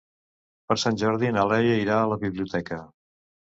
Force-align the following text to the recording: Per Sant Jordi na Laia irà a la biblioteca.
Per 0.71 0.77
Sant 0.83 0.97
Jordi 1.03 1.31
na 1.37 1.45
Laia 1.51 1.77
irà 1.85 2.01
a 2.01 2.11
la 2.15 2.21
biblioteca. 2.27 2.85